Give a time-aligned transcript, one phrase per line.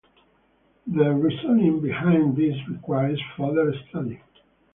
[0.87, 4.19] The reasoning behind this requires further study.